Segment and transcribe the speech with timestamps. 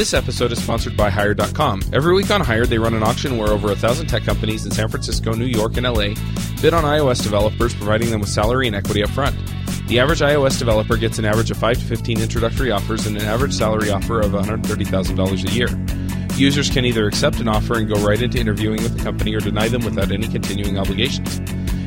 [0.00, 1.82] This episode is sponsored by Hired.com.
[1.92, 4.70] Every week on Hired, they run an auction where over a thousand tech companies in
[4.70, 6.14] San Francisco, New York, and LA
[6.62, 9.36] bid on iOS developers, providing them with salary and equity up front.
[9.88, 13.24] The average iOS developer gets an average of 5 to 15 introductory offers and an
[13.24, 15.68] average salary offer of $130,000 a year.
[16.34, 19.40] Users can either accept an offer and go right into interviewing with the company or
[19.40, 21.42] deny them without any continuing obligations.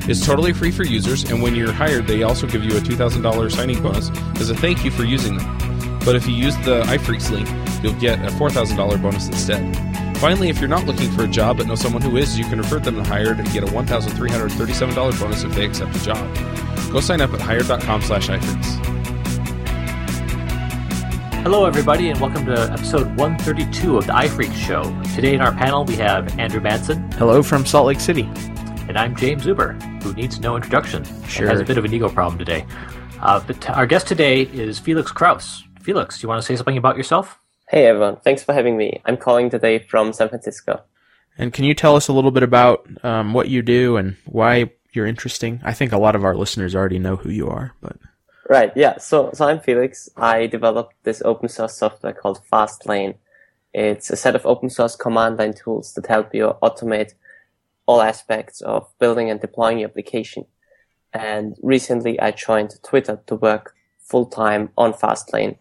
[0.08, 3.52] It's totally free for users, and when you're hired, they also give you a $2,000
[3.52, 6.00] signing bonus as a thank you for using them.
[6.06, 7.50] But if you use the iPhreaks link,
[7.84, 10.18] you'll get a $4,000 bonus instead.
[10.18, 12.58] Finally, if you're not looking for a job but know someone who is, you can
[12.58, 16.36] refer them to Hired and get a $1,337 bonus if they accept a job.
[16.92, 18.94] Go sign up at hired.com slash iPhreaks.
[21.44, 24.84] Hello, everybody, and welcome to episode 132 of the iPhreaks Show.
[25.14, 27.14] Today in our panel, we have Andrew Madsen.
[27.16, 28.24] Hello from Salt Lake City.
[28.88, 31.04] And I'm Jaim Zuber, who needs no introduction.
[31.28, 31.50] Sure.
[31.50, 32.66] has a bit of an ego problem today.
[33.20, 35.66] Uh, but our guest today is Felix Krause.
[35.82, 37.43] Felix, do you want to say something about yourself?
[37.74, 39.02] Hey everyone, thanks for having me.
[39.04, 40.84] I'm calling today from San Francisco.
[41.40, 44.70] And can you tell us a little bit about um, what you do and why
[44.92, 45.60] you're interesting?
[45.64, 47.98] I think a lot of our listeners already know who you are, but
[48.48, 49.00] right, yeah.
[49.00, 50.08] So, so I'm Felix.
[50.16, 53.16] I developed this open source software called Fastlane.
[53.74, 57.16] It's a set of open source command line tools that help you automate
[57.88, 60.46] all aspects of building and deploying your application.
[61.12, 65.58] And recently I joined Twitter to work full time on Fastlane.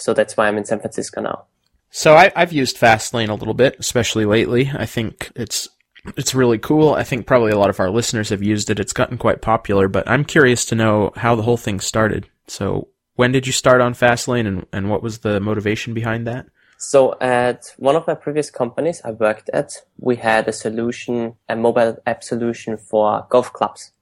[0.00, 1.44] So that's why I'm in San Francisco now.
[1.90, 4.70] So I, have used Fastlane a little bit, especially lately.
[4.72, 5.68] I think it's
[6.16, 6.94] it's really cool.
[6.94, 8.80] I think probably a lot of our listeners have used it.
[8.80, 12.28] It's gotten quite popular, but I'm curious to know how the whole thing started.
[12.46, 16.46] So when did you start on Fastlane and, and what was the motivation behind that?
[16.78, 21.54] So at one of my previous companies I worked at, we had a solution, a
[21.54, 23.92] mobile app solution for golf clubs.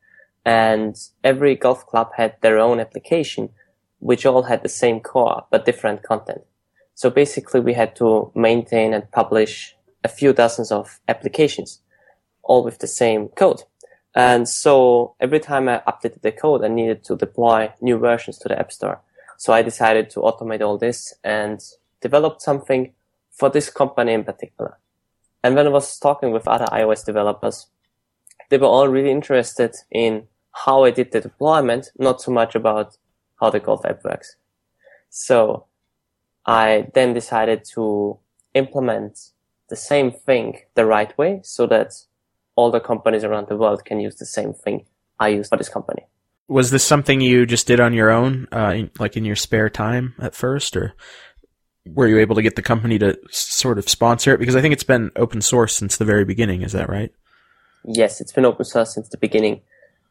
[0.45, 3.49] And every golf club had their own application,
[3.99, 6.43] which all had the same core, but different content.
[6.95, 11.81] So basically we had to maintain and publish a few dozens of applications,
[12.43, 13.63] all with the same code.
[14.15, 18.49] And so every time I updated the code, I needed to deploy new versions to
[18.49, 19.01] the App Store.
[19.37, 21.61] So I decided to automate all this and
[22.01, 22.93] developed something
[23.31, 24.79] for this company in particular.
[25.45, 27.69] And when I was talking with other iOS developers,
[28.49, 30.27] they were all really interested in
[30.67, 32.97] how I did the deployment, not so much about
[33.41, 34.37] how the Golf app works.
[35.11, 35.67] So
[36.47, 38.19] I then decided to
[38.55, 39.31] implement
[39.69, 41.93] the same thing the right way so that
[42.57, 44.85] all the companies around the world can use the same thing
[45.21, 46.07] I use for this company.
[46.49, 49.69] Was this something you just did on your own, uh, in, like in your spare
[49.69, 50.95] time at first, or
[51.87, 54.39] were you able to get the company to sort of sponsor it?
[54.39, 56.63] Because I think it's been open source since the very beginning.
[56.63, 57.13] Is that right?
[57.85, 59.61] Yes, it's been open source since the beginning.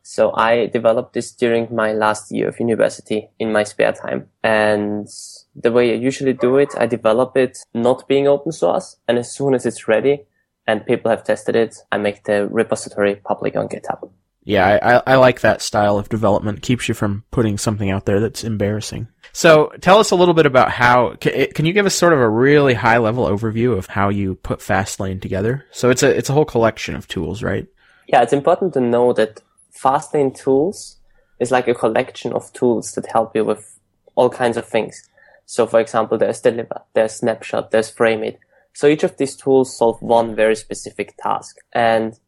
[0.09, 4.29] So I developed this during my last year of university in my spare time.
[4.41, 5.05] And
[5.53, 8.95] the way I usually do it, I develop it not being open source.
[9.09, 10.23] And as soon as it's ready
[10.65, 14.09] and people have tested it, I make the repository public on GitHub.
[14.45, 16.61] Yeah, I, I like that style of development.
[16.61, 19.09] Keeps you from putting something out there that's embarrassing.
[19.33, 22.29] So tell us a little bit about how, can you give us sort of a
[22.29, 25.65] really high level overview of how you put Fastlane together?
[25.71, 27.67] So it's a, it's a whole collection of tools, right?
[28.07, 29.41] Yeah, it's important to know that
[29.81, 30.97] Fastlane tools
[31.39, 33.79] is like a collection of tools that help you with
[34.15, 35.07] all kinds of things.
[35.45, 38.39] So for example, there's Deliver, there's Snapshot, there's Frame.it.
[38.73, 41.57] So each of these tools solve one very specific task.
[41.73, 42.19] And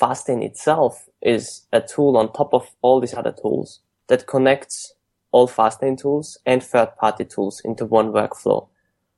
[0.00, 4.94] Fastlane itself is a tool on top of all these other tools that connects
[5.30, 8.68] all Fastlane tools and third-party tools into one workflow.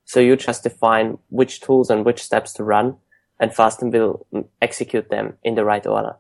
[0.05, 2.99] So you just define which tools and which steps to run,
[3.41, 4.27] and Fastlane will
[4.61, 6.17] execute them in the right order.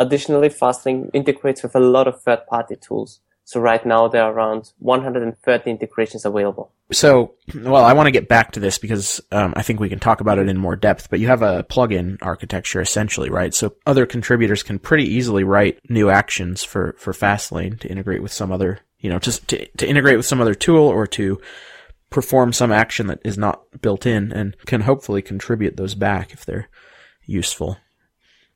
[0.00, 3.20] Additionally, Fastlane integrates with a lot of third-party tools.
[3.44, 6.72] So right now there are around 130 integrations available.
[6.92, 9.98] So, well, I want to get back to this because um, I think we can
[9.98, 11.10] talk about it in more depth.
[11.10, 13.52] But you have a plugin architecture essentially, right?
[13.52, 18.32] So other contributors can pretty easily write new actions for for Fastlane to integrate with
[18.32, 21.40] some other, you know, just to to integrate with some other tool or to
[22.08, 26.46] perform some action that is not built in and can hopefully contribute those back if
[26.46, 26.68] they're
[27.26, 27.78] useful.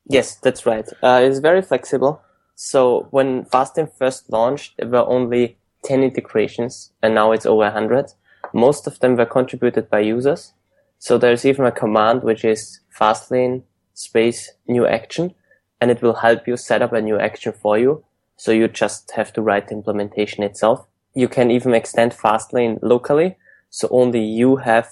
[0.06, 0.88] Yes, that's right.
[1.02, 2.20] Uh, it's very flexible.
[2.54, 8.12] So when Fastlane first launched, there were only 10 integrations and now it's over 100.
[8.52, 10.52] Most of them were contributed by users.
[10.98, 13.62] So there's even a command which is fastlane
[13.94, 15.34] space new action
[15.80, 18.04] and it will help you set up a new action for you.
[18.36, 20.86] So you just have to write the implementation itself.
[21.14, 23.36] You can even extend fastlane locally.
[23.70, 24.88] So only you have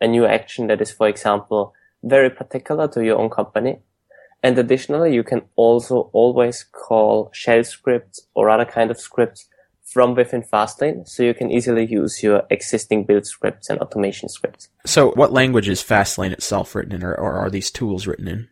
[0.00, 3.80] a new action that is, for example, very particular to your own company.
[4.42, 9.48] And additionally, you can also always call shell scripts or other kind of scripts
[9.84, 14.68] from within Fastlane, so you can easily use your existing build scripts and automation scripts.
[14.86, 18.48] So, what language is Fastlane itself written in, or, or are these tools written in?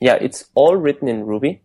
[0.00, 1.62] Yeah, it's all written in Ruby.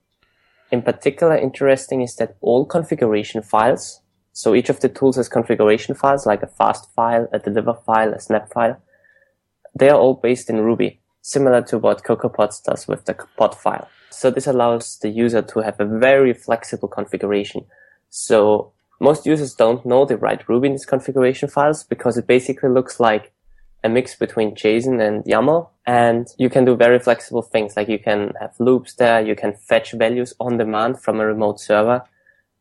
[0.72, 5.94] In particular, interesting is that all configuration files, so each of the tools has configuration
[5.94, 8.78] files like a Fastfile, a Deliverfile, a Snapfile.
[9.75, 13.88] They are all based in Ruby, similar to what CocoaPods does with the Podfile.
[14.09, 17.65] So this allows the user to have a very flexible configuration.
[18.09, 22.69] So most users don't know they write Ruby in these configuration files because it basically
[22.69, 23.31] looks like
[23.83, 25.69] a mix between JSON and YAML.
[25.85, 29.53] And you can do very flexible things like you can have loops there, you can
[29.53, 32.03] fetch values on demand from a remote server,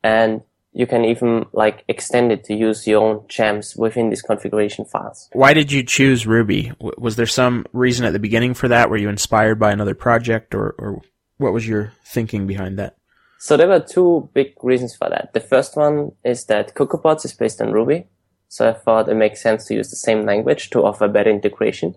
[0.02, 0.40] and
[0.72, 5.28] you can even like extend it to use your own gems within these configuration files.
[5.32, 6.72] Why did you choose Ruby?
[6.78, 8.88] Was there some reason at the beginning for that?
[8.88, 11.02] Were you inspired by another project or, or
[11.38, 12.96] what was your thinking behind that?
[13.38, 15.32] So there were two big reasons for that.
[15.32, 18.06] The first one is that CocoaPods is based on Ruby.
[18.49, 21.94] So I thought it makes sense to use the same language to offer better integration.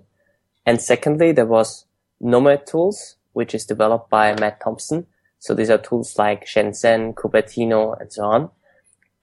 [0.65, 1.85] And secondly, there was
[2.21, 5.05] Nomad Tools, which is developed by Mattt Thompson.
[5.39, 8.49] So these are tools like Shenzhen, Cupertino, and so on.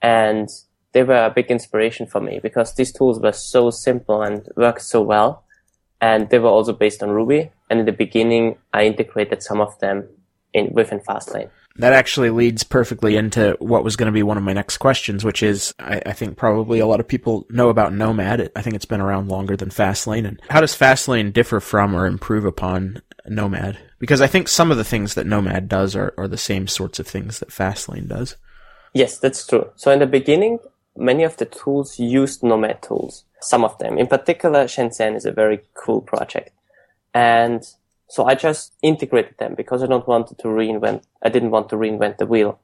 [0.03, 0.49] And
[0.93, 4.83] they were a big inspiration for me because these tools were so simple and worked
[4.83, 5.45] so well.
[6.01, 7.51] And they were also based on Ruby.
[7.69, 10.09] And in the beginning, I integrated some of them
[10.53, 11.51] in within Fastlane.
[11.77, 15.25] That actually leads perfectly into what was going to be one of my next questions,
[15.25, 18.51] which is I, I, think probably a lot of people know about Nomad.
[18.57, 20.27] I think it's been around longer than Fastlane.
[20.27, 23.79] And how does Fastlane differ from or improve upon Nomad?
[23.99, 26.99] Because I think some of the things that Nomad does are, are the same sorts
[26.99, 28.37] of things that Fastlane does.
[28.93, 29.71] Yes, that's true.
[29.77, 30.59] So in the beginning,
[30.97, 33.25] many of the tools used Nomad tools.
[33.41, 33.99] Some of them.
[33.99, 36.51] In particular, Shenzhen is a very cool project.
[37.15, 37.67] And
[38.09, 41.77] so I just integrated them because I don't want to reinvent, I didn't want to
[41.77, 42.59] reinvent the wheel.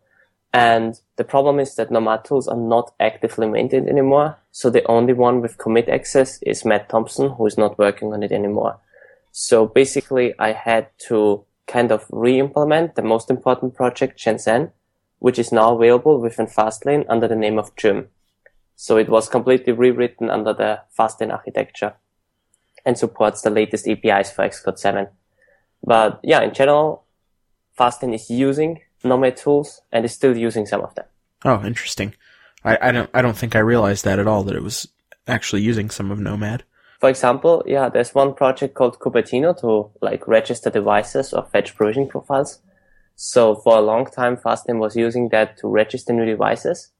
[0.53, 4.39] And the problem is that Nomad tools are not actively maintained anymore.
[4.53, 8.23] So the only one with commit access is Mattt Thompson, who is not working on
[8.23, 8.79] it anymore.
[9.33, 14.73] So basically I had to kind of re-implement the most important project, Shenzhen,
[15.19, 18.09] which is now available within Fastlane under the name of Gym.
[18.75, 21.95] So it was completely rewritten under the Fastlane architecture
[22.85, 25.09] and supports the latest APIs for Xcode 7.
[25.83, 27.05] But yeah, in general,
[27.79, 31.07] Fastlane is using Nomad tools and is still using some of them.
[31.45, 32.15] Oh, interesting.
[32.65, 34.89] I, I don't I don't think I realized that at all that it was
[35.27, 36.65] actually using some of Nomad.
[36.99, 42.09] For example, yeah, there's one project called Cupertino to like register devices or fetch provisioning
[42.09, 42.61] profiles.
[43.17, 46.93] So for a long time, Fastlane was using that to register new devices.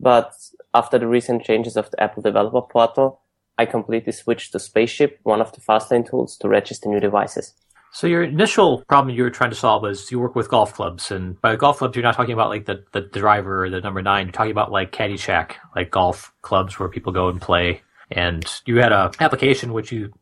[0.00, 0.32] But
[0.74, 3.20] after the recent changes of the Apple Developer Portal,
[3.56, 7.54] I completely switched to Spaceship, one of the Fastlane tools, to register new devices.
[7.92, 11.12] So your initial problem you were trying to solve was you work with golf clubs,
[11.12, 14.02] and by golf clubs you're not talking about like the, the driver or the number
[14.02, 14.26] nine.
[14.26, 17.82] You're talking about like Caddyshack, like golf clubs where people go and play.
[18.10, 20.12] And you had a application which you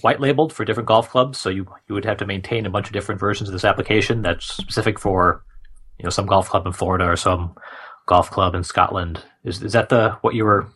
[0.00, 2.86] white labeled for different golf clubs, so you you would have to maintain a bunch
[2.86, 5.44] of different versions of this application that's specific for
[5.98, 7.54] you know some golf club in Florida or some
[8.06, 9.24] golf club in Scotland.
[9.44, 10.68] Is is that the what you were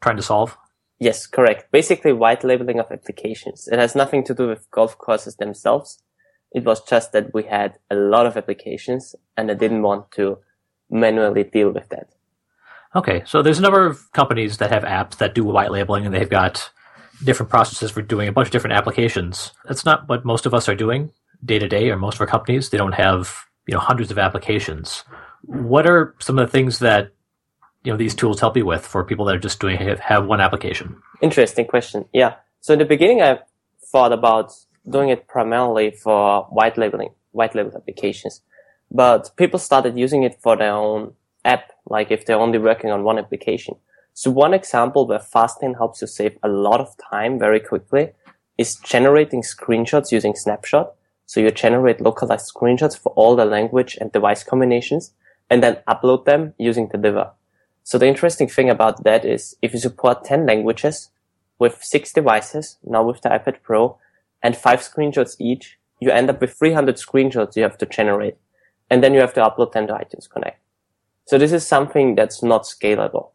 [0.00, 0.56] trying to solve?
[0.98, 1.72] Yes, correct.
[1.72, 3.68] Basically, white labeling of applications.
[3.68, 6.00] It has nothing to do with golf courses themselves.
[6.52, 10.38] It was just that we had a lot of applications and I didn't want to
[10.90, 12.08] manually deal with that.
[12.94, 16.14] Okay, so there's a number of companies that have apps that do white labeling and
[16.14, 16.70] they've got
[17.24, 19.52] different processes for doing a bunch of different applications.
[19.64, 21.12] That's not what most of us are doing
[21.44, 22.70] day to day or most of our companies.
[22.70, 23.34] They don't have,
[23.66, 25.04] you know, hundreds of applications.
[25.42, 27.12] What are some of the things that
[27.84, 30.40] you know these tools help you with for people that are just doing have one
[30.40, 30.96] application?
[31.20, 32.04] Interesting question.
[32.12, 32.36] Yeah.
[32.60, 33.40] So in the beginning, I
[33.90, 34.52] thought about
[34.88, 38.42] doing it primarily for white labeling, white label applications,
[38.90, 41.14] but people started using it for their own
[41.44, 43.74] app, like if they're only working on one application.
[44.14, 48.12] So one example where Fastlane helps you save a lot of time very quickly
[48.58, 50.92] is generating screenshots using Snapshot.
[51.24, 55.14] So you generate localized screenshots for all the language and device combinations
[55.48, 57.30] and then upload them using the Deliver.
[57.84, 61.10] So the interesting thing about that is if you support 10 languages
[61.58, 63.98] with six devices, now with the iPad Pro,
[64.42, 68.36] and five screenshots each, you end up with 300 screenshots you have to generate.
[68.90, 70.60] And then you have to upload them to iTunes Connect.
[71.24, 73.31] So this is something that's not scalable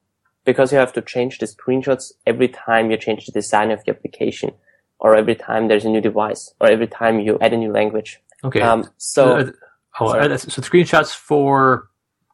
[0.48, 3.98] because you have to change the screenshots every time you change the design of your
[3.98, 4.51] application
[4.98, 8.22] or every time there's a new device or every time you add a new language.
[8.46, 8.62] Okay.
[8.62, 9.51] Um, so, uh,
[10.00, 11.89] oh, so screenshots for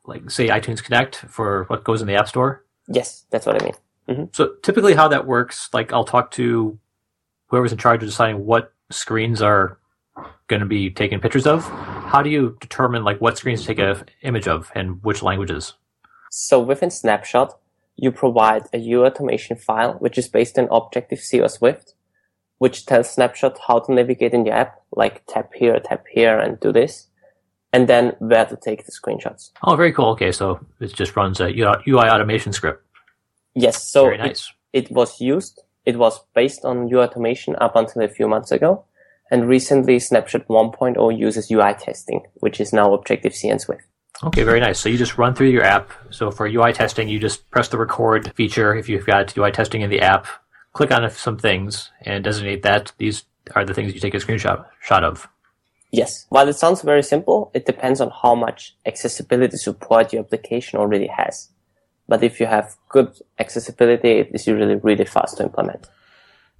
[0.06, 2.64] like say iTunes Connect for what goes in the App Store?
[2.88, 3.74] Yes, that's what I mean.
[4.08, 4.24] Mm-hmm.
[4.32, 6.78] So typically, how that works, like I'll talk to
[7.48, 9.80] whoever's in charge of deciding what screens are
[10.48, 11.66] going to be taken pictures of.
[11.66, 15.74] How do you determine like what screens to take an image of and which languages?
[16.30, 17.58] So within Snapshot,
[17.96, 21.94] you provide a UI automation file, which is based in Objective-C or Swift,
[22.58, 26.60] which tells Snapshot how to navigate in the app, like tap here, tap here, and
[26.60, 27.08] do this,
[27.72, 29.52] and then where to take the screenshots.
[29.64, 30.10] Oh, very cool.
[30.12, 32.84] Okay, so it just runs a UI automation script.
[33.56, 34.52] Yes, so very nice.
[34.72, 35.62] it, it was used.
[35.86, 38.86] It was based on UI automation up until a few months ago,
[39.30, 43.84] and recently Snapshot 1.0 uses UI testing, which is now Objective-C and Swift.
[44.24, 44.80] Okay, very nice.
[44.80, 45.92] So you just run through your app.
[46.10, 49.82] So for UI testing, you just press the record feature if you've got UI testing
[49.82, 50.28] in the app,
[50.72, 54.66] click on some things, and designate that these are the things you take a screenshot
[54.82, 55.28] shot of.
[55.92, 56.26] Yes.
[56.30, 61.08] While it sounds very simple, it depends on how much accessibility support your application already
[61.08, 61.50] has.
[62.08, 65.88] But if you have good accessibility, it is usually really fast to implement.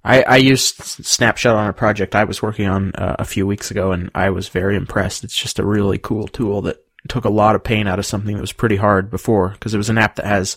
[0.04, 3.70] I, I used Snapshot on a project I was working on uh, a few weeks
[3.70, 5.24] ago, and I was very impressed.
[5.24, 8.34] It's just a really cool tool that took a lot of pain out of something
[8.34, 10.56] that was pretty hard before because it was an app that has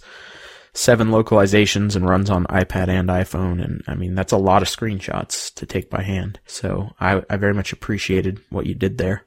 [0.73, 3.63] seven localizations and runs on iPad and iPhone.
[3.63, 6.39] And I mean, that's a lot of screenshots to take by hand.
[6.45, 9.23] So I, I very much appreciated what you did there.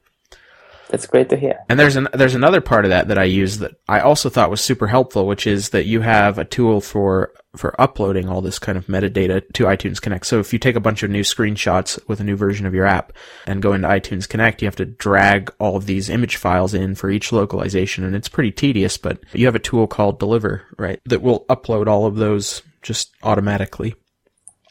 [0.89, 1.59] That's great to hear.
[1.69, 4.49] And there's an there's another part of that that I use that I also thought
[4.49, 8.59] was super helpful, which is that you have a tool for for uploading all this
[8.59, 10.25] kind of metadata to iTunes Connect.
[10.25, 12.85] So if you take a bunch of new screenshots with a new version of your
[12.85, 13.13] app
[13.45, 16.95] and go into iTunes Connect, you have to drag all of these image files in
[16.95, 18.97] for each localization, and it's pretty tedious.
[18.97, 23.11] But you have a tool called Deliver, right, that will upload all of those just
[23.23, 23.95] automatically.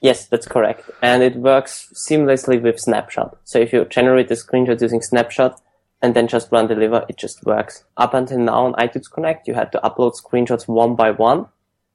[0.03, 0.89] Yes, that's correct.
[1.03, 3.37] And it works seamlessly with Snapshot.
[3.45, 5.61] So if you generate the screenshot using Snapshot,
[6.03, 7.85] and then just run deliver, it just works.
[7.99, 11.47] Up until now on iTunes Connect, you had to upload screenshots one by one.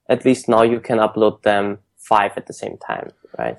[0.08, 3.58] At least now you can upload them five at the same time, right?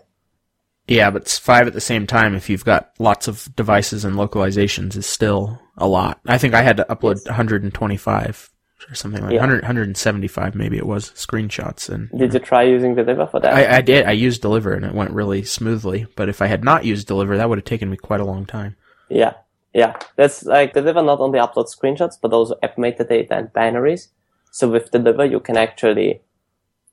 [0.87, 4.95] Yeah, but five at the same time if you've got lots of devices and localizations
[4.95, 6.19] is still a lot.
[6.25, 7.25] I think I had to upload yes.
[7.25, 8.49] 125
[8.89, 9.39] or something like yeah.
[9.39, 13.77] 100, 175 maybe it was screenshots and did you try using deliver for that I,
[13.77, 16.85] I did i used deliver and it went really smoothly but if i had not
[16.85, 18.75] used deliver that would have taken me quite a long time
[19.09, 19.33] yeah
[19.77, 24.07] yeah, that's like Deliver not only upload screenshots, but also app metadata and binaries.
[24.51, 26.21] So with Deliver, you can actually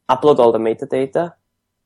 [0.09, 1.35] upload all the metadata,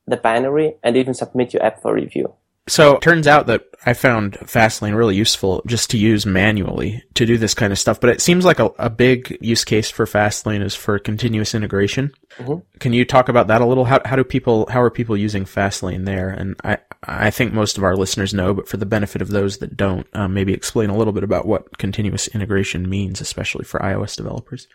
[0.06, 2.34] the binary, and even submit your app for review.
[2.68, 7.25] So it turns out that I found Fastlane really useful just to use manually to
[7.25, 7.98] do this kind of stuff.
[7.98, 12.12] But it seems like a, a big use case for Fastlane is for continuous integration.
[12.37, 12.78] Mm-hmm.
[12.78, 13.87] Can you talk about that a little?
[13.87, 16.28] How, how do people, how are people using Fastlane there?
[16.28, 19.58] And I, I think most of our listeners know, but for the benefit of those
[19.58, 23.80] that don't, um, maybe explain a little bit about what continuous integration means, especially for
[23.80, 24.68] iOS developers.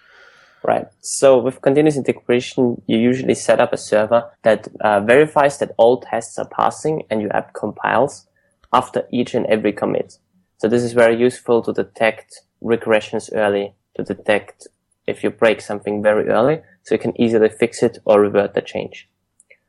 [0.66, 0.88] Right.
[1.02, 6.00] So with continuous integration, you usually set up a server that uh, verifies that all
[6.00, 8.28] tests are passing and your app compiles
[8.72, 10.18] after each and every commit.
[10.58, 14.68] So this is very useful to detect regressions early, to detect
[15.06, 18.62] if you break something very early, so you can easily fix it or revert the
[18.62, 19.10] change.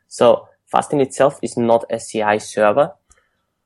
[0.06, 2.92] So Fastlane itself is not a CI server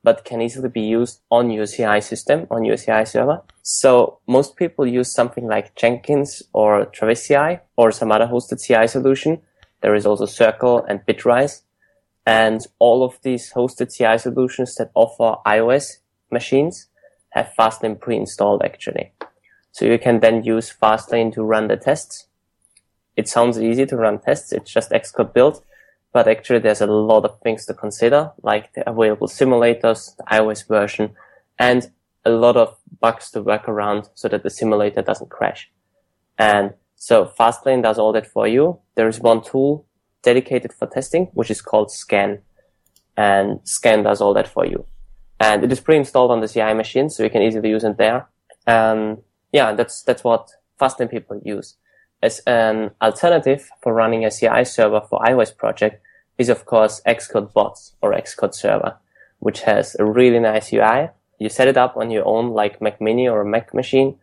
[0.03, 3.41] but can easily be used on your CI system, on your CI server.
[3.61, 8.87] So most people use something like Jenkins or Travis CI or some other hosted CI
[8.87, 9.41] solution.
[9.81, 11.61] There is also Circle and Bitrise.
[12.25, 15.97] And all of these hosted CI solutions that offer iOS
[16.31, 16.87] machines
[17.31, 19.11] have Fastlane pre-installed actually.
[19.71, 22.27] So you can then use Fastlane to run the tests.
[23.15, 24.51] It sounds easy to run tests.
[24.51, 25.61] It's just xcodebuild
[26.11, 30.67] but actually there's a lot of things to consider, like the available simulators, the iOS
[30.67, 31.11] version,
[31.57, 31.91] and
[32.25, 35.71] a lot of bugs to work around so that the simulator doesn't crash.
[36.37, 38.79] And so Fastlane does all that for you.
[38.95, 39.85] There is one tool
[40.21, 42.39] dedicated for testing, which is called Scan.
[43.15, 44.85] And Scan does all that for you.
[45.39, 48.27] And it is pre-installed on the CI machine, so you can easily use it there.
[48.67, 49.19] And
[49.51, 51.75] yeah, that's, that's what Fastlane people use
[52.21, 56.01] as an alternative for running a CI server for iOS project
[56.37, 58.95] is of course Xcode Bots or Xcode Server,
[59.39, 61.09] which has a really nice UI.
[61.37, 64.17] You set it up on your own like Mac Mini or a Mac machine,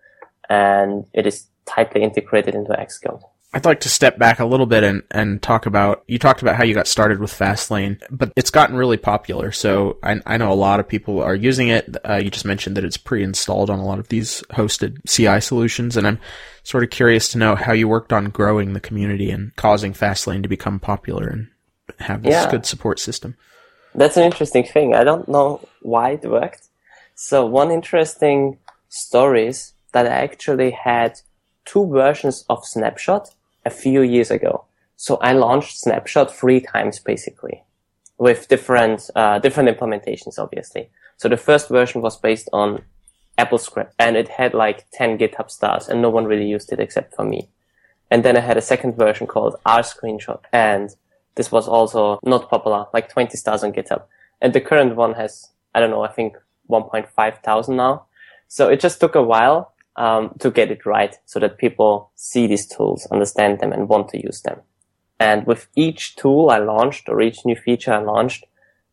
[0.49, 3.23] and it is tightly integrated into Xcode.
[3.55, 6.57] I'd like to step back a little bit and, and talk about, you talked about
[6.57, 9.51] how you got started with Fastlane, but it's gotten really popular.
[9.53, 11.97] So I, I know a lot of people are using it.
[12.07, 15.97] Uh, you just mentioned that it's pre-installed on a lot of these hosted CI solutions.
[15.97, 16.19] And I'm
[16.65, 20.43] sort of curious to know how you worked on growing the community and causing Fastlane
[20.43, 21.49] to become popular and
[22.01, 22.51] have this yeah.
[22.51, 23.37] good support system.
[23.95, 24.95] That's an interesting thing.
[24.95, 26.69] I don't know why it worked.
[27.15, 31.21] So one interesting story is that I actually had
[31.67, 34.65] two versions of Snapshot a few years ago.
[34.97, 37.63] So I launched Snapshot three times basically
[38.17, 40.89] with different, uh, different implementations, obviously.
[41.19, 42.83] So the first version was based on
[43.37, 47.15] AppleScript and it had like 10 GitHub stars and no one really used it except
[47.15, 47.51] for me.
[48.11, 50.41] And then I had a second version called R Screenshot.
[50.53, 50.95] And
[51.35, 54.05] this was also not popular, like 20 stars on GitHub.
[54.41, 56.37] And the current one has, I don't know, I think
[56.71, 58.07] 1.5 thousand now.
[58.49, 62.47] So it just took a while um, to get it right so that people see
[62.47, 64.61] these tools, understand them, and want to use them.
[65.19, 68.45] And with each tool I launched or each new feature I launched,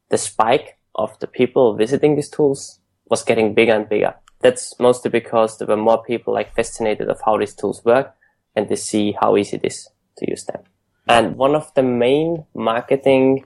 [0.09, 2.79] the spike of the people visiting these tools
[3.09, 4.15] was getting bigger and bigger.
[4.39, 8.15] That's mostly because there were more people like fascinated of how these tools work
[8.55, 10.63] and they see how easy it is to use them.
[11.07, 13.45] And one of the main marketing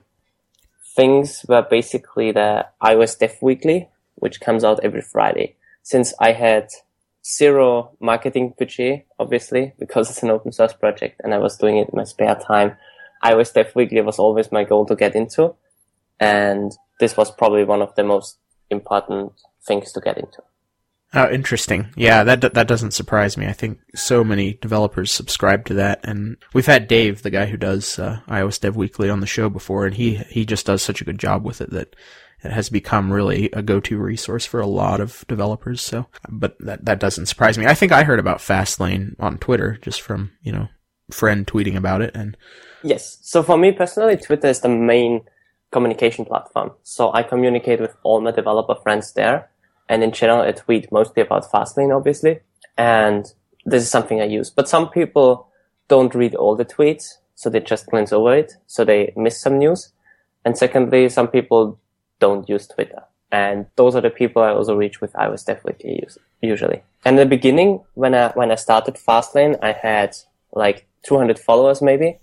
[0.94, 5.56] things were basically the iOS Dev Weekly, which comes out every Friday.
[5.82, 6.68] Since I had
[7.28, 11.88] zero marketing budget, obviously, because it's an open source project and I was doing it
[11.92, 12.76] in my spare time.
[13.22, 15.54] iOS Dev Weekly was always my goal to get into.
[16.20, 18.38] And this was probably one of the most
[18.70, 19.32] important
[19.66, 20.42] things to get into.
[21.14, 21.88] Oh, interesting.
[21.96, 23.46] Yeah, that that doesn't surprise me.
[23.46, 27.56] I think so many developers subscribe to that, and we've had Dave, the guy who
[27.56, 31.00] does uh, iOS Dev Weekly, on the show before, and he he just does such
[31.00, 31.96] a good job with it that
[32.42, 35.82] it has become really a go-to resource for a lot of developers.
[35.82, 37.66] So, but that that doesn't surprise me.
[37.66, 40.68] I think I heard about Fastlane on Twitter just from you know
[41.10, 42.36] friend tweeting about it, and
[42.82, 43.18] yes.
[43.22, 45.22] So for me personally, Twitter is the main
[45.70, 46.72] communication platform.
[46.82, 49.50] So I communicate with all my developer friends there,
[49.88, 52.40] and in general, I tweet mostly about Fastlane, obviously,
[52.76, 53.26] and
[53.64, 54.50] this is something I use.
[54.50, 55.48] But some people
[55.88, 59.58] don't read all the tweets, so they just glance over it, so they miss some
[59.58, 59.92] news.
[60.44, 61.78] And secondly, some people
[62.20, 63.02] don't use Twitter.
[63.30, 66.82] And those are the people I also reach with iOS definitely Weekly usually.
[67.04, 70.16] And in the beginning, when I, when I started Fastlane, I had
[70.52, 72.18] like 200 followers maybe.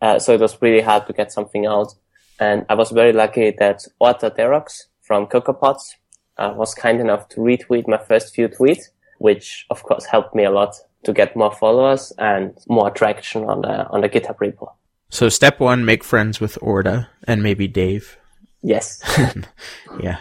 [0.00, 1.94] Uh, so it was really hard to get something out.
[2.38, 5.94] And I was very lucky that Orta Therox from CocoaPods
[6.38, 8.84] uh, was kind enough to retweet my first few tweets,
[9.18, 10.74] which of course helped me a lot
[11.04, 14.72] to get more followers and more traction on the, on the GitHub repo.
[15.08, 18.18] So step one, make friends with Orta and maybe Dave.
[18.62, 19.00] Yes.
[20.00, 20.18] yeah,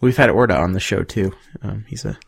[0.00, 1.32] we've had Orta on the show too.
[1.62, 2.18] Um, he's a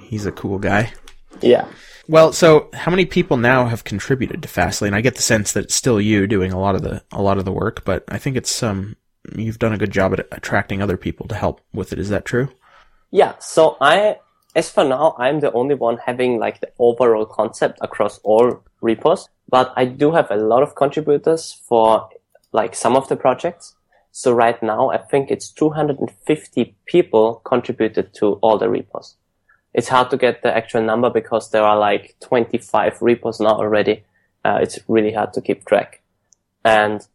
[0.00, 0.92] he's a cool guy.
[1.40, 1.66] Yeah.
[2.08, 4.92] Well, so how many people now have contributed to Fastlane?
[4.92, 7.38] I get the sense that it's still you doing a lot of the a lot
[7.38, 8.96] of the work, but I think it's um
[9.36, 11.98] you've done a good job at attracting other people to help with it.
[11.98, 12.48] Is that true?
[13.10, 13.38] Yeah.
[13.38, 14.18] So I,
[14.56, 19.28] as for now, I'm the only one having like the overall concept across all repos,
[19.48, 22.08] but I do have a lot of contributors for
[22.52, 23.76] like some of the projects.
[24.12, 29.16] So right now, I think it's 250 people contributed to all the repos.
[29.72, 34.04] It's hard to get the actual number because there are like 25 repos now already.
[34.44, 36.02] Uh, it's really hard to keep track.
[36.62, 37.06] And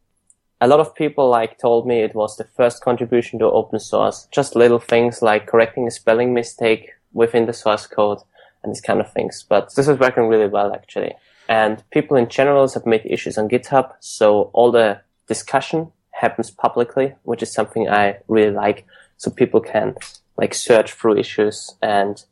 [0.60, 4.28] a lot of people like told me it was the first contribution to open source.
[4.32, 8.20] Just little things like correcting a spelling mistake within the source code
[8.64, 9.46] and these kind of things.
[9.48, 11.14] But this is working really well actually.
[11.48, 13.94] And people in general submit issues on GitHub.
[14.00, 18.86] So all the discussion happens publicly, which is something I really like.
[19.18, 19.96] So people can
[20.38, 22.24] like search through issues and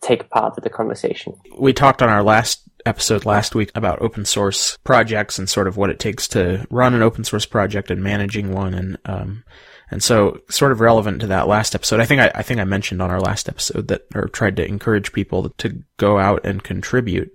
[0.00, 1.34] take part in the conversation.
[1.58, 5.76] We talked on our last episode last week about open source projects and sort of
[5.76, 9.42] what it takes to run an open source project and managing one and um,
[9.90, 12.64] and so sort of relevant to that last episode I think I, I think I
[12.64, 16.62] mentioned on our last episode that or tried to encourage people to go out and
[16.62, 17.34] contribute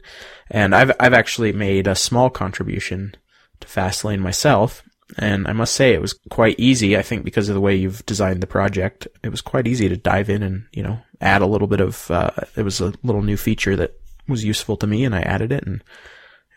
[0.52, 3.16] and I've I've actually made a small contribution
[3.60, 4.84] to Fastlane myself
[5.18, 6.98] and I must say it was quite easy.
[6.98, 9.98] I think because of the way you've designed the project, it was quite easy to
[9.98, 12.10] dive in and you know add a little bit of.
[12.12, 15.52] Uh, it was a little new feature that was useful to me, and I added
[15.52, 15.84] it, and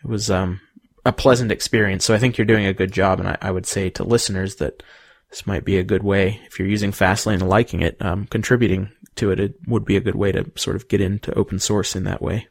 [0.03, 0.61] it was um,
[1.05, 2.05] a pleasant experience.
[2.05, 4.55] So I think you're doing a good job, and I, I, would say to listeners
[4.55, 4.83] that
[5.29, 8.91] this might be a good way if you're using Fastlane and liking it, um, contributing
[9.15, 9.39] to it.
[9.39, 12.21] It would be a good way to sort of get into open source in that
[12.21, 12.47] way.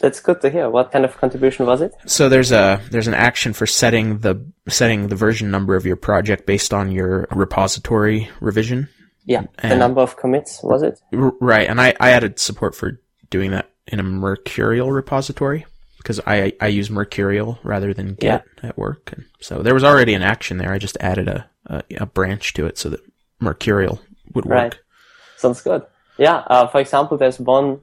[0.00, 0.68] That's good to hear.
[0.68, 1.94] What kind of contribution was it?
[2.06, 5.96] So there's a there's an action for setting the setting the version number of your
[5.96, 8.88] project based on your repository revision.
[9.24, 11.00] Yeah, and, the number of commits was it?
[11.12, 15.64] Right, and I I added support for doing that in a Mercurial repository
[15.98, 18.68] because I I use Mercurial rather than Git yeah.
[18.68, 20.72] at work, and so there was already an action there.
[20.72, 23.00] I just added a a, a branch to it so that
[23.40, 24.00] Mercurial
[24.34, 24.54] would work.
[24.54, 24.78] Right.
[25.36, 25.84] Sounds good.
[26.18, 26.36] Yeah.
[26.46, 27.80] Uh, for example, there's one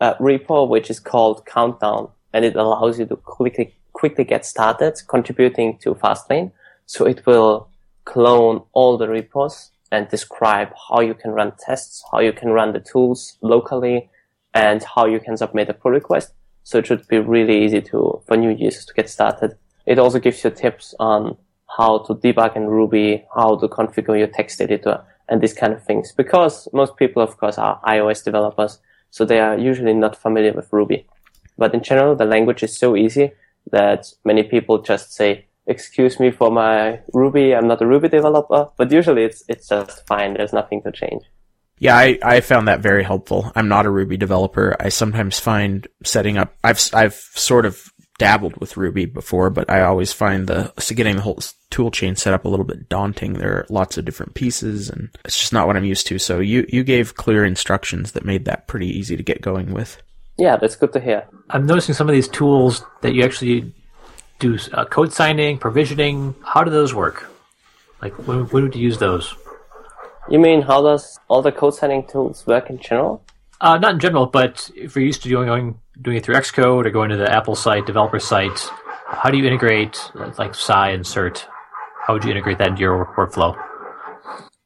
[0.00, 4.94] uh, repo which is called Countdown, and it allows you to quickly quickly get started
[5.08, 6.52] contributing to Fastlane.
[6.84, 7.68] So it will
[8.04, 12.72] clone all the repos and describe how you can run tests, how you can run
[12.72, 14.10] the tools locally,
[14.52, 16.32] and how you can submit a pull request.
[16.62, 19.56] So it should be really easy to for new users to get started.
[19.86, 21.36] It also gives you tips on
[21.76, 25.82] how to debug in Ruby, how to configure your text editor, and these kind of
[25.84, 26.12] things.
[26.12, 28.78] Because most people, of course, are iOS developers,
[29.16, 31.06] so they are usually not familiar with Ruby.
[31.56, 33.32] But in general, the language is so easy
[33.72, 38.68] that many people just say, excuse me for my Ruby, I'm not a Ruby developer,
[38.76, 40.34] but usually it's, it's just fine.
[40.34, 41.22] There's nothing to change.
[41.78, 43.50] Yeah, I, I found that very helpful.
[43.56, 44.76] I'm not a Ruby developer.
[44.78, 49.80] I sometimes find setting up, I've, I've sort of dabbled with Ruby before, but I
[49.80, 53.34] always find the, so getting the whole tool chain set up a little bit daunting.
[53.34, 56.18] There are lots of different pieces and it's just not what I'm used to.
[56.18, 60.00] So you, you gave clear instructions that made that pretty easy to get going with.
[60.38, 61.26] Yeah, that's good to hear.
[61.50, 63.72] I'm noticing some of these tools that you actually
[64.38, 66.34] do uh, code signing, provisioning.
[66.44, 67.30] How do those work?
[68.02, 69.34] Like, when, when would you use those?
[70.28, 73.22] You mean how does all the code signing tools work in general?
[73.60, 76.84] Uh, not in general, but if you're used to doing going, doing it through Xcode
[76.84, 78.58] or going to the Apple site, developer site,
[79.06, 79.98] how do you integrate
[80.36, 81.44] like sigh and Cert?
[82.06, 83.56] How would you integrate that into your workflow?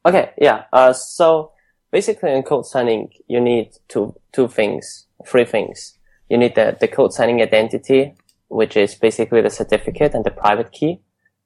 [0.05, 0.65] Okay, yeah.
[0.71, 1.51] Uh, so
[1.91, 5.97] basically, in code signing, you need two two things, three things.
[6.29, 8.13] You need the, the code signing identity,
[8.47, 11.01] which is basically the certificate and the private key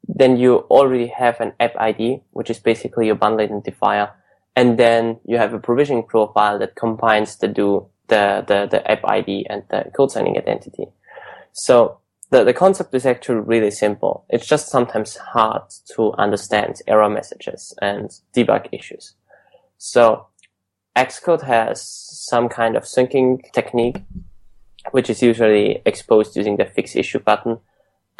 [0.08, 4.12] then you already have an app ID, which is basically your bundle identifier.
[4.56, 9.04] And then you have a provisioning profile that combines the do, the, the, the app
[9.04, 10.88] ID and the code signing identity.
[11.52, 12.00] So
[12.36, 14.26] the, the concept is actually really simple.
[14.30, 15.64] It's just sometimes hard
[15.96, 19.14] to understand error messages and debug issues.
[19.78, 20.28] So
[20.98, 24.02] Xcode has some kind of syncing technique,
[24.92, 27.60] which is usually exposed using the fix issue button.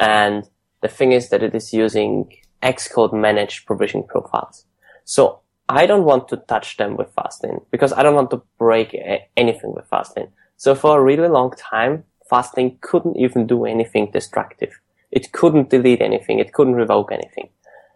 [0.00, 0.48] And
[0.80, 4.64] the thing is that it is using Xcode managed provision profiles.
[5.04, 8.96] So I don't want to touch them with Fastlane because I don't want to break
[9.36, 10.30] anything with Fastlane.
[10.56, 14.80] So for a really long time, Fastlane couldn't even do anything destructive.
[15.10, 16.38] It couldn't delete anything.
[16.38, 17.48] It couldn't revoke anything.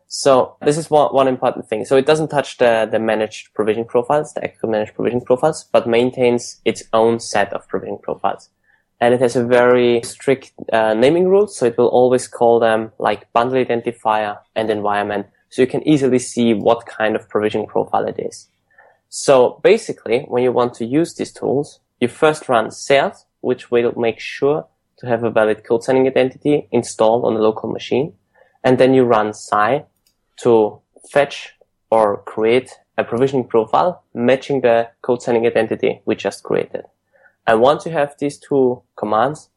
[0.08, 1.84] So this is one, one important thing.
[1.84, 5.86] So it doesn't touch the, the managed provision profiles, the Xcode managed provision profiles, but
[5.86, 8.50] maintains its own set of provision profiles
[9.00, 11.56] and it has a very strict uh, naming rules.
[11.56, 15.26] So it will always call them like bundle identifier and environment.
[15.48, 18.48] So you can easily see what kind of provision profile it is.
[19.08, 23.92] So basically, when you want to use these tools, you first run cert, which will
[23.96, 24.66] make sure
[24.98, 28.12] to have a valid code signing identity installed on the local machine.
[28.62, 29.84] And then you run sigh
[30.42, 31.54] to fetch
[31.90, 36.84] or create a provisioning profile matching the code signing identity we just created.
[37.46, 39.48] And once you have these two commands,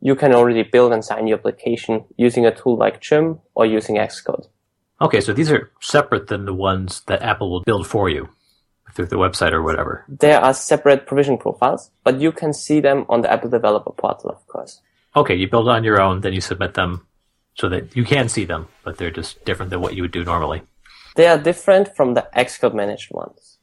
[0.00, 3.96] you can already build and sign your application using a tool like Gym or using
[3.96, 4.46] Xcode.
[5.00, 8.28] Okay, so these are separate than the ones that Apple will build for you
[8.98, 10.04] through the website or whatever.
[10.08, 14.30] There are separate provision profiles, but you can see them on the Apple Developer Portal,
[14.30, 14.80] of course.
[15.14, 17.06] Okay, you build on your own, then you submit them
[17.54, 20.24] so that you can see them, but they're just different than what you would do
[20.24, 20.62] normally.
[21.14, 23.58] They are different from the Xcode managed ones,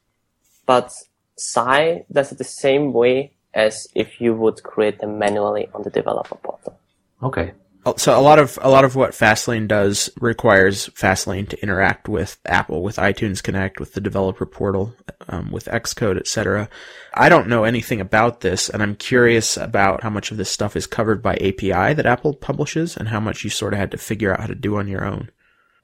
[0.64, 0.90] but
[1.36, 5.90] sigh does it the same way as if you would create them manually on the
[5.90, 6.78] developer portal.
[7.22, 7.52] Okay.
[7.88, 12.08] Oh, so a lot of a lot of what Fastlane does requires Fastlane to interact
[12.08, 14.92] with Apple, with iTunes Connect, with the developer portal,
[15.28, 16.68] um, with Xcode, etc.
[17.14, 20.74] I don't know anything about this, and I'm curious about how much of this stuff
[20.74, 23.98] is covered by API that Apple publishes, and how much you sort of had to
[23.98, 25.30] figure out how to do on your own.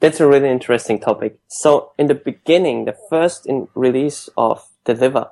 [0.01, 1.39] That's a really interesting topic.
[1.47, 5.31] So in the beginning, the first in release of Deliver,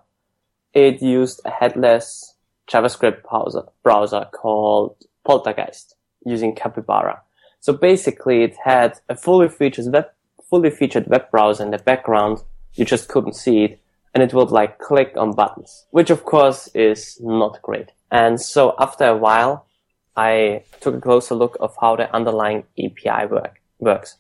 [0.73, 2.37] it used a headless
[2.71, 7.23] JavaScript browser, browser called Poltergeist using Capybara.
[7.61, 10.07] So basically it had a fully featured web,
[10.49, 12.39] fully featured web browser in the background.
[12.75, 13.81] You just couldn't see it
[14.15, 17.91] and it would like click on buttons, which of course is not great.
[18.11, 19.67] And so after a while,
[20.17, 24.17] I took a closer look of how the underlying API work, works.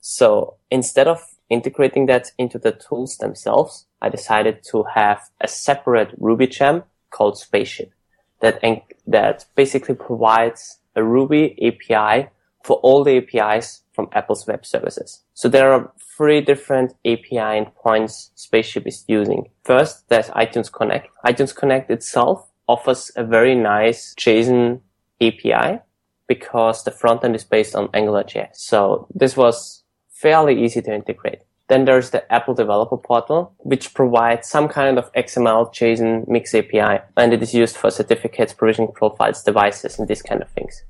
[0.00, 6.14] So instead of integrating that into the tools themselves, I decided to have a separate
[6.18, 7.92] Ruby gem called Spaceship
[8.40, 8.60] that,
[9.06, 12.28] that basically provides a Ruby API
[12.64, 15.22] for all the APIs from Apple's web services.
[15.34, 19.48] So there are three different API endpoints Spaceship is using.
[19.64, 21.08] First, there's iTunes Connect.
[21.24, 24.80] iTunes Connect itself offers a very nice JSON
[25.20, 25.80] API
[26.28, 28.56] because the front end is based on AngularJS.
[28.56, 31.42] So this was fairly easy to integrate.
[31.72, 37.02] Then there's the Apple Developer Portal, which provides some kind of XML JSON mix API,
[37.16, 40.84] and it is used for certificates, provisioning profiles, devices, and these kind of things.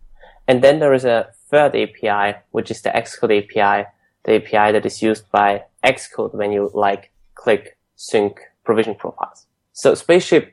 [0.48, 3.90] And then there is a third API, which is the Xcode API,
[4.24, 9.46] the API that is used by Xcode when you like click sync provision profiles.
[9.72, 10.52] So Spaceship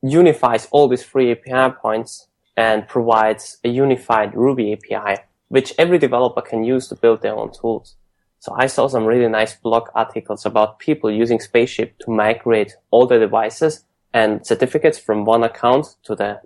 [0.00, 6.40] unifies all these three API points and provides a unified Ruby API, which every developer
[6.40, 7.96] can use to build their own tools.
[8.40, 13.06] So I saw some really nice blog articles about people using Spaceship to migrate all
[13.06, 16.40] the devices and certificates from one account to the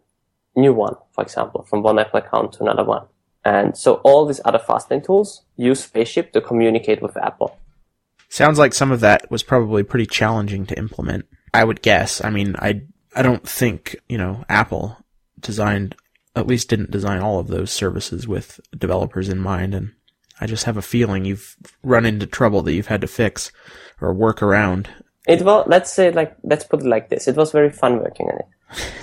[0.56, 3.06] new one, for example, from one Apple account to another one.
[3.44, 7.58] And so all these other Fastlane tools use Spaceship to communicate with Apple.
[8.28, 11.26] Sounds like some of that was probably pretty challenging to implement.
[11.52, 12.24] I would guess.
[12.24, 12.82] I mean, I
[13.14, 14.96] I don't think you know Apple
[15.38, 15.96] designed
[16.34, 19.92] at least didn't design all of those services with developers in mind, and
[20.42, 23.52] I just have a feeling you've run into trouble that you've had to fix
[24.00, 24.88] or work around.
[25.28, 27.28] It was let's say like let's put it like this.
[27.28, 28.46] It was very fun working on it.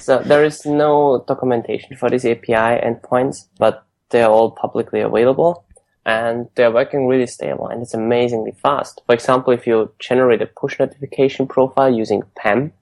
[0.02, 5.64] so there is no documentation for these API endpoints, but they're all publicly available
[6.06, 9.02] and they're working really stable and it's amazingly fast.
[9.06, 12.74] For example, if you generate a push notification profile using PEM,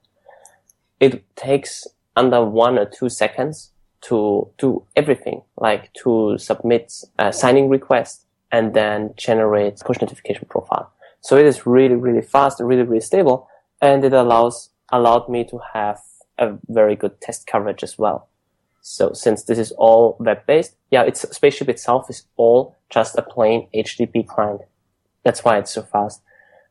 [0.98, 7.68] it takes under one or two seconds to do everything, like to submit a signing
[7.68, 10.92] request and then generate push notification profile.
[11.20, 13.48] So it is really, really fast and really, really stable.
[13.80, 16.00] And it allows, allowed me to have
[16.38, 18.28] a very good test coverage as well.
[18.80, 23.22] So since this is all web based, yeah, it's Spaceship itself is all just a
[23.22, 24.62] plain HTTP client.
[25.24, 26.22] That's why it's so fast.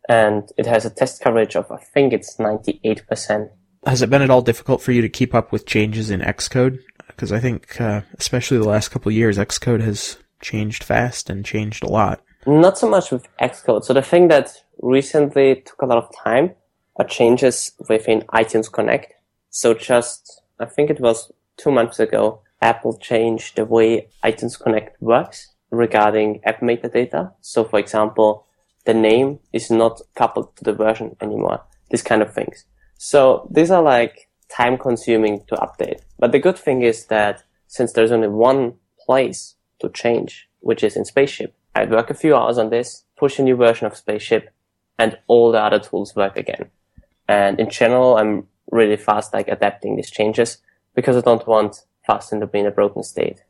[0.10, 3.50] And it has a test coverage of, I think it's 98%.
[3.86, 6.80] Has it been at all difficult for you to keep up with changes in Xcode?
[7.08, 11.84] Because I think, uh, especially the last couple years, Xcode has changed fast and changed
[11.84, 12.22] a lot.
[12.46, 13.84] Not so much with Xcode.
[13.84, 16.56] So the thing that recently took a lot of time
[16.96, 19.14] are changes within iTunes Connect.
[19.50, 25.00] So just, I think it was two months ago, Apple changed the way iTunes Connect
[25.02, 27.34] works regarding app metadata.
[27.42, 28.46] So for example,
[28.86, 31.62] the name is not coupled to the version anymore.
[31.90, 32.66] These kind of things.
[32.98, 36.00] So these are like time consuming to update.
[36.18, 40.96] But the good thing is that since there's only one place to change, which is
[40.96, 44.50] in Spaceship, I work a few hours on this, push a new version of Spaceship,
[44.98, 46.72] and all the other tools work again.
[47.28, 50.58] And in general, I'm really fast like adapting these changes
[50.96, 53.44] because I don't want Fastlane to be in a broken state.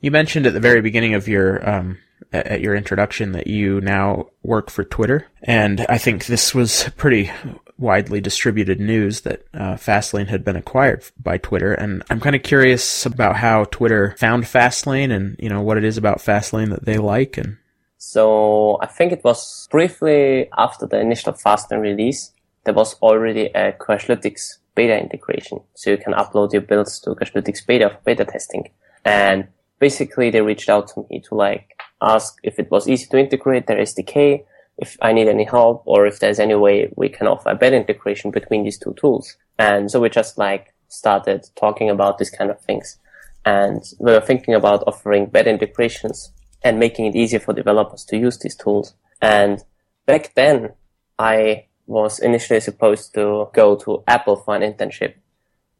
[0.00, 1.98] You mentioned at the very beginning of your um,
[2.32, 7.30] at your introduction that you now work for Twitter, and I think this was pretty
[7.78, 12.42] widely distributed news that uh, Fastlane had been acquired by Twitter, and I'm kind of
[12.42, 16.84] curious about how Twitter found Fastlane, and you know what it is about Fastlane that
[16.84, 17.58] they like, and.
[17.98, 22.32] So I think it was briefly after the initial Fastlane release,
[22.64, 25.60] there was already a Crashlytics beta integration.
[25.74, 28.70] So you can upload your builds to Crashlytics beta for beta testing.
[29.04, 33.18] And basically they reached out to me to like ask if it was easy to
[33.18, 34.44] integrate their SDK,
[34.78, 38.30] if I need any help, or if there's any way we can offer better integration
[38.30, 39.36] between these two tools.
[39.58, 42.98] And so we just like started talking about these kind of things.
[43.44, 48.16] And we were thinking about offering better integrations and making it easier for developers to
[48.16, 48.94] use these tools.
[49.22, 49.62] And
[50.04, 50.72] back then
[51.18, 55.14] I was initially supposed to go to Apple for an internship,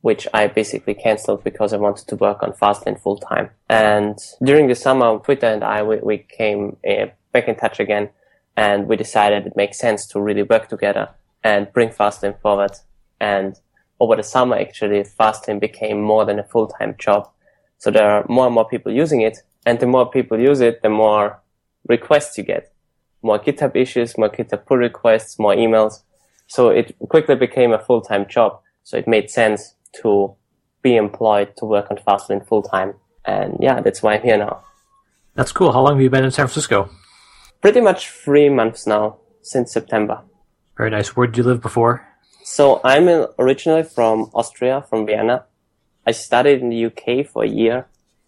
[0.00, 3.50] which I basically canceled because I wanted to work on Fastlane full time.
[3.68, 8.10] And during the summer, Twitter and I, we, we came uh, back in touch again
[8.56, 11.10] and we decided it makes sense to really work together
[11.44, 12.72] and bring Fastlane forward.
[13.20, 13.58] And
[14.00, 17.28] over the summer, actually, Fastlane became more than a full-time job.
[17.78, 19.38] So there are more and more people using it.
[19.64, 21.40] And the more people use it, the more
[21.88, 22.72] requests you get
[23.22, 26.02] more GitHub issues, more GitHub pull requests, more emails.
[26.46, 28.60] So it quickly became a full-time job.
[28.84, 30.34] So it made sense to
[30.82, 32.94] be employed to work on Fastlane full time.
[33.24, 34.62] And yeah, that's why I'm here now.
[35.34, 35.72] That's cool.
[35.72, 36.88] How long have you been in San Francisco?
[37.60, 40.22] Pretty much three months now, since September.
[40.76, 41.16] Very nice.
[41.16, 42.06] Where did you live before?
[42.44, 45.44] So I'm originally from Austria, from Vienna.
[46.06, 47.86] I studied in the UK for a year,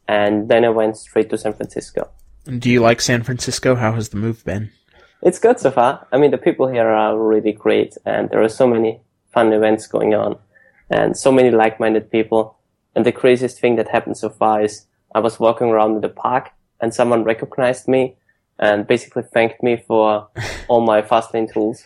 [0.08, 2.10] and then I went straight to San Francisco.
[2.46, 3.74] Do you like San Francisco?
[3.74, 4.70] How has the move been?
[5.20, 6.06] It's good so far.
[6.12, 9.00] I mean, the people here are really great and there are so many
[9.32, 10.38] fun events going on
[10.88, 12.56] and so many like-minded people.
[12.94, 16.08] And the craziest thing that happened so far is I was walking around in the
[16.08, 18.16] park and someone recognized me
[18.58, 20.28] and basically thanked me for
[20.68, 21.84] all my Fastlane tools.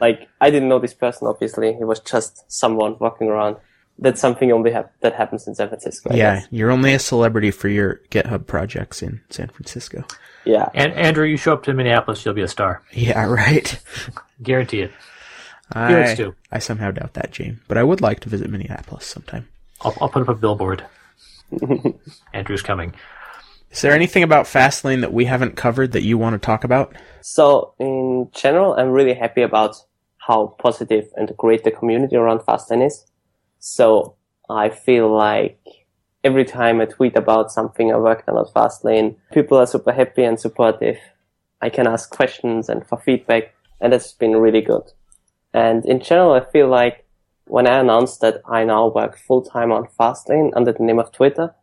[0.00, 1.68] Like, I didn't know this person, obviously.
[1.68, 3.56] It was just someone walking around.
[3.98, 6.10] That's something only ha- that happens in San Francisco.
[6.10, 6.48] I yeah, guess.
[6.50, 10.04] you're only a celebrity for your GitHub projects in San Francisco.
[10.46, 10.70] Yeah.
[10.72, 12.82] And Andrew, you show up to Minneapolis, you'll be a star.
[12.92, 13.78] Yeah, right.
[14.42, 14.92] Guarantee it.
[15.74, 16.34] Felix I, too.
[16.50, 17.58] I somehow doubt that, James.
[17.68, 19.48] But I would like to visit Minneapolis sometime.
[19.82, 20.84] I'll, I'll put up a billboard.
[22.32, 22.94] Andrew's coming.
[23.70, 26.92] Is there anything about Fastlane that we haven't covered that you want to talk about?
[27.20, 29.76] So in general, I'm really happy about
[30.18, 33.06] how positive and great the community around Fastlane is.
[33.60, 34.16] So
[34.48, 35.60] I feel like
[36.24, 40.24] every time I tweet about something I worked on at Fastlane, people are super happy
[40.24, 40.98] and supportive.
[41.60, 44.90] I can ask questions and for feedback, and that's been really good.
[45.54, 47.06] And in general, I feel like
[47.44, 51.12] when I announced that I now work full time on Fastlane under the name of
[51.12, 51.54] Twitter,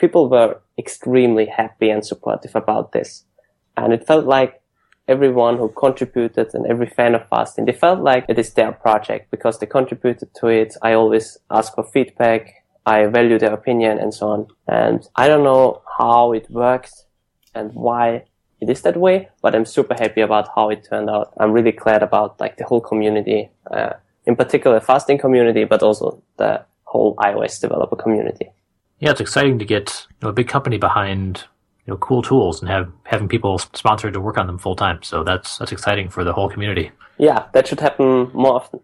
[0.00, 3.24] people were extremely happy and supportive about this.
[3.76, 4.60] And it felt like
[5.06, 9.30] everyone who contributed and every fan of Fastlane, they felt like it is their project
[9.30, 10.74] because they contributed to it.
[10.82, 12.54] I always ask for feedback.
[12.86, 14.46] I value their opinion and so on.
[14.66, 17.04] And I don't know how it works
[17.54, 18.24] and why
[18.60, 21.32] it is that way, but I'm super happy about how it turned out.
[21.38, 23.94] I'm really glad about like the whole community, uh,
[24.26, 28.50] in particular Fastlane community, but also the whole iOS developer community.
[29.00, 31.44] Yeah, it's exciting to get you know, a big company behind
[31.86, 35.02] you know cool tools and have having people sponsored to work on them full time.
[35.02, 36.92] So that's that's exciting for the whole community.
[37.18, 38.80] Yeah, that should happen more often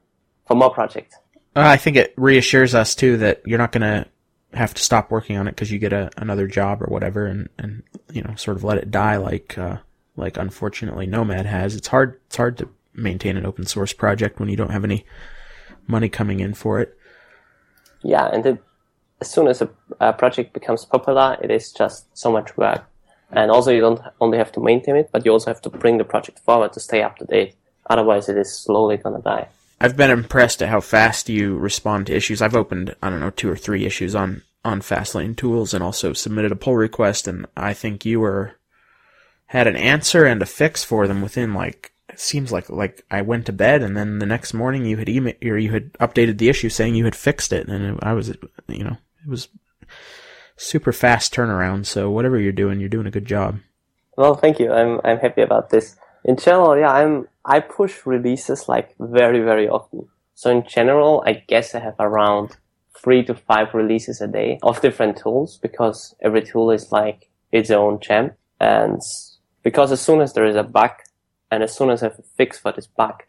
[0.47, 1.17] for more projects.
[1.55, 4.07] Uh, I think it reassures us too that you're not going to
[4.57, 7.49] have to stop working on it because you get a, another job or whatever, and,
[7.59, 9.79] and you know sort of let it die like uh,
[10.17, 11.75] like unfortunately Nomad has.
[11.75, 15.05] It's hard it's hard to maintain an open source project when you don't have any
[15.87, 16.97] money coming in for it.
[18.03, 18.63] Yeah, and it,
[19.21, 22.85] as soon as a, a, project becomes popular, it is just so much work.
[23.31, 25.99] And also, you don't only have to maintain it, but you also have to bring
[25.99, 27.55] the project forward to stay up to date.
[27.89, 29.49] Otherwise, it is slowly gonna die.
[29.81, 32.41] I've been impressed at how fast you respond to issues.
[32.41, 36.13] I've opened, I don't know, two or three issues on, on Fastlane tools and also
[36.13, 38.57] submitted a pull request and I think you were,
[39.47, 43.21] had an answer and a fix for them within like, it seems like, like I
[43.21, 46.39] went to bed and then the next morning you had email, or you had updated
[46.39, 48.35] the issue saying you had fixed it and I was,
[48.69, 49.49] you know, it was
[50.57, 51.87] super fast turnaround.
[51.87, 53.59] So whatever you're doing, you're doing a good job.
[54.17, 54.73] Well, thank you.
[54.73, 55.97] I'm I'm happy about this.
[56.25, 60.09] In general, yeah, I'm I push releases like very very often.
[60.35, 62.57] So in general, I guess I have around
[63.03, 67.71] three to five releases a day of different tools because every tool is like its
[67.71, 68.33] own gem.
[68.61, 69.01] And
[69.63, 70.93] because as soon as there is a bug
[71.51, 73.23] and as soon as I have a fix for this bug,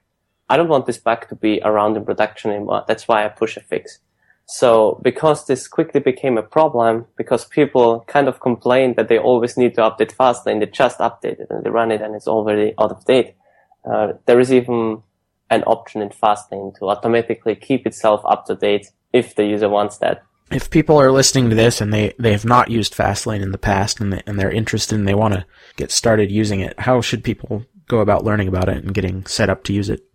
[0.49, 2.85] I don't want this bug to be around in production anymore.
[2.87, 3.99] That's why I push a fix.
[4.47, 9.57] So because this quickly became a problem, because people kind of complained that they always
[9.57, 12.29] need to update faster and they just update it and they run it and it's
[12.29, 13.35] already out of date.
[13.83, 15.03] Uh, there is even
[15.49, 19.97] an option in Fastlane to automatically keep itself up to date if the user wants
[19.97, 20.23] that.
[20.49, 23.57] If people are listening to this and they, they have not used Fastlane in the
[23.57, 27.01] past and, they, and they're interested and they want to get started using it, how
[27.01, 30.05] should people go about learning about it and getting set up to use it?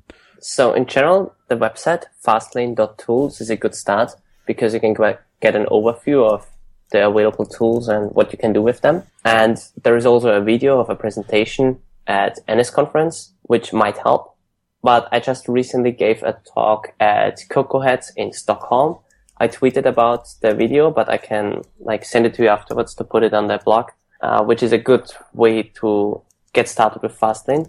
[0.41, 4.13] So in general, the website fastlane.tools is a good start
[4.47, 6.47] because you can get an overview of
[6.91, 9.03] the available tools and what you can do with them.
[9.25, 14.37] And there is also a video of a presentation at NS conference, which might help.
[14.83, 18.99] But I just recently gave a talk at CocoaHeads in Stockholm.
[19.39, 23.05] I tweeted about the video, but I can like send it to you afterwards to
[23.05, 26.21] put it on the blog, uh, which is a good way to
[26.53, 27.69] get started with Fastlane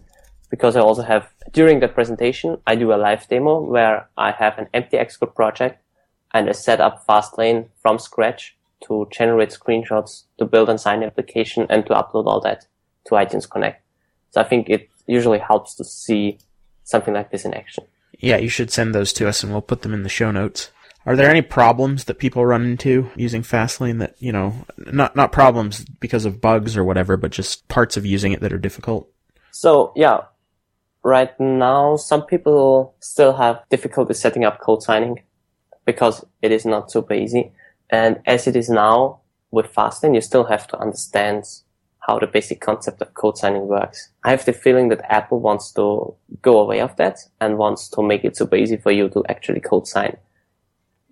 [0.53, 4.59] because I also have, during the presentation, I do a live demo where I have
[4.59, 5.82] an empty Xcode project
[6.33, 11.67] and I set up Fastlane from scratch to generate screenshots, to build and sign application
[11.69, 12.65] and to upload all that
[13.05, 13.81] to iTunes Connect.
[14.31, 16.39] So I think it usually helps to see
[16.83, 17.85] something like this in action.
[18.19, 20.71] Yeah, you should send those to us and we'll put them in the show notes.
[21.05, 25.33] Are there any problems that people run into using Fastlane that, you know, not, not
[25.33, 29.09] problems because of bugs or whatever, but just parts of using it that are difficult?
[29.51, 30.21] So yeah,
[31.03, 35.21] right now, some people still have difficulty setting up code signing
[35.85, 37.51] because it is not super easy.
[37.89, 39.19] And as it is now
[39.51, 41.45] with Fastlane, you still have to understand
[42.07, 44.09] how the basic concept of code signing works.
[44.23, 48.03] I have the feeling that Apple wants to go away of that and wants to
[48.03, 50.17] make it super easy for you to actually code sign.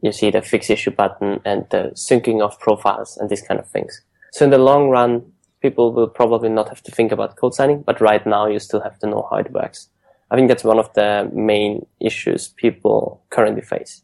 [0.01, 3.69] You see the fix issue button and the syncing of profiles and these kind of
[3.69, 4.01] things.
[4.33, 5.31] So in the long run,
[5.61, 8.81] people will probably not have to think about code signing, but right now you still
[8.81, 9.89] have to know how it works.
[10.29, 14.01] I think that's one of the main issues people currently face.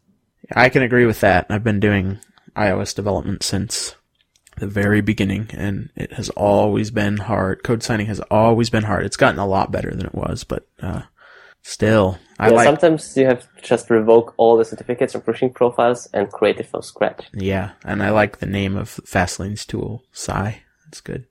[0.51, 1.47] I can agree with that.
[1.49, 2.19] I've been doing
[2.55, 3.95] iOS development since
[4.57, 7.63] the very beginning, and it has always been hard.
[7.63, 9.05] Code signing has always been hard.
[9.05, 11.03] It's gotten a lot better than it was, but uh,
[11.62, 12.65] still, I yeah, like.
[12.65, 16.67] Sometimes you have to just revoke all the certificates and pushing profiles and create it
[16.67, 17.27] from scratch.
[17.33, 20.63] Yeah, and I like the name of Fastlane's tool, Sigh.
[20.85, 21.25] That's good.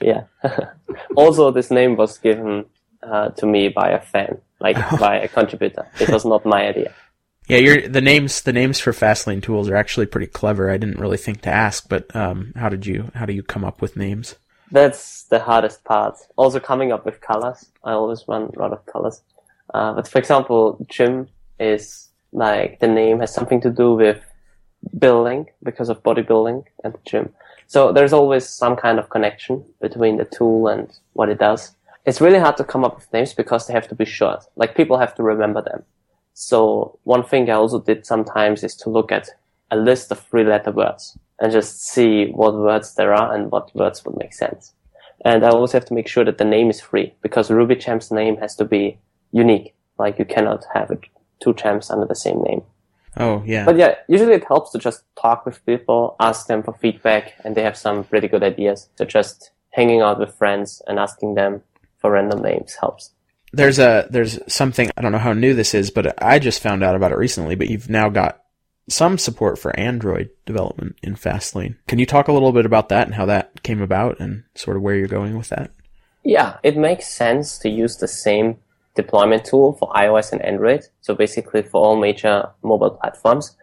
[0.00, 0.24] Yeah.
[1.16, 2.66] also, this name was given
[3.02, 5.86] uh, to me by a fan, like by a contributor.
[6.00, 6.92] It was not my idea.
[7.46, 10.68] Yeah, the names the names for Fastlane tools are actually pretty clever.
[10.68, 13.64] I didn't really think to ask, but um, how did you how do you come
[13.64, 14.34] up with names?
[14.72, 16.16] That's the hardest part.
[16.36, 17.70] Also coming up with colors.
[17.84, 19.22] I always run a lot of colors.
[19.72, 21.28] Uh, but for example, gym
[21.60, 24.20] is like the name has something to do with
[24.98, 27.32] building because of bodybuilding and the gym.
[27.68, 31.76] So there's always some kind of connection between the tool and what it does.
[32.04, 34.44] It's really hard to come up with names because they have to be short.
[34.56, 35.84] Like people have to remember them.
[36.38, 39.30] So one thing I also did sometimes is to look at
[39.70, 43.74] a list of three letter words and just see what words there are and what
[43.74, 44.74] words would make sense.
[45.24, 48.36] And I always have to make sure that the name is free because RubyGem's name
[48.36, 48.98] has to be
[49.32, 49.74] unique.
[49.98, 51.00] Like you cannot have it,
[51.40, 52.62] two gems under the same name.
[53.16, 53.64] Oh yeah.
[53.64, 57.54] But yeah, usually it helps to just talk with people, ask them for feedback, and
[57.54, 58.90] they have some pretty good ideas.
[58.96, 61.62] So just hanging out with friends and asking them
[61.96, 63.12] for random names helps.
[63.56, 66.84] There's a there's something I don't know how new this is, but I just found
[66.84, 67.54] out about it recently.
[67.54, 68.42] But you've now got
[68.88, 71.76] some support for Android development in Fastlane.
[71.88, 74.76] Can you talk a little bit about that and how that came about and sort
[74.76, 75.70] of where you're going with that?
[76.22, 78.58] Yeah, it makes sense to use the same
[78.94, 80.84] deployment tool for iOS and Android.
[81.00, 83.56] So basically for all major mobile platforms.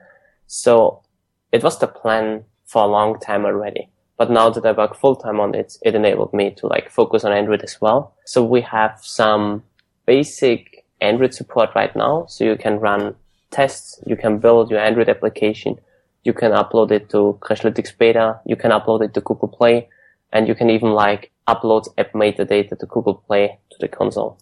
[0.47, 1.03] So
[1.51, 3.89] it was the plan for a long time already.
[4.17, 7.23] But now that I work full time on it, it enabled me to like focus
[7.23, 8.15] on Android as well.
[8.25, 9.63] So we have some
[10.05, 12.25] basic Android support right now.
[12.27, 13.15] So you can run
[13.51, 15.79] tests, you can build your Android application,
[16.23, 19.89] you can upload it to Crashlytics Beta, you can upload it to Google Play,
[20.31, 24.39] and you can even like upload app metadata to Google Play to the console.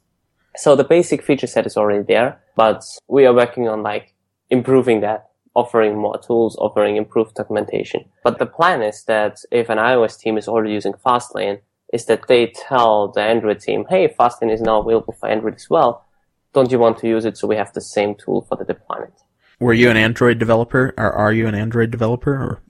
[0.56, 4.14] So the basic feature set is already there, but we are working on like
[4.50, 8.06] improving that, offering more tools, offering improved documentation.
[8.24, 11.62] But the plan is that if an iOS team is already using Fastlane,
[11.92, 15.70] is that they tell the Android team, hey, Fastlane is now available for Android as
[15.70, 16.06] well
[16.54, 19.14] don't you want to use it so we have the same tool for the deployment?
[19.60, 22.62] Were you an Android developer, or are you an Android developer, or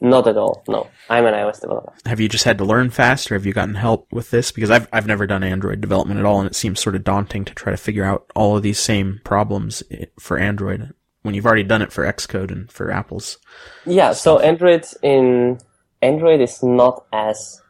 [0.00, 0.64] not at all?
[0.66, 1.92] No, I'm an iOS developer.
[2.06, 4.50] Have you just had to learn fast, or have you gotten help with this?
[4.50, 7.44] Because I've I've never done Android development at all, and it seems sort of daunting
[7.44, 11.46] to try to figure out all of these same problems eh, for Android when you've
[11.46, 13.36] already done it for Xcode and for Apple's.
[13.84, 14.22] Yeah, stuff.
[14.22, 15.58] so Android in
[16.00, 17.60] Android is not as